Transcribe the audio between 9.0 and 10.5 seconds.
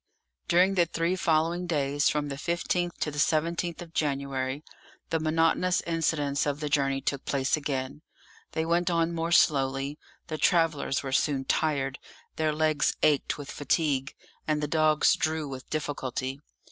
more slowly; the